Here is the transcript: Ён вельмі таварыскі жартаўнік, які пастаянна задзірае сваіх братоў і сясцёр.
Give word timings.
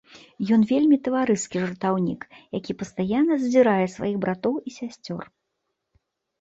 Ён 0.55 0.61
вельмі 0.69 0.97
таварыскі 1.07 1.57
жартаўнік, 1.65 2.25
які 2.57 2.77
пастаянна 2.81 3.35
задзірае 3.45 3.87
сваіх 3.99 4.21
братоў 4.27 4.55
і 4.67 4.77
сясцёр. 4.81 5.33